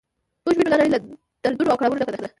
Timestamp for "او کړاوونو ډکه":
1.71-2.11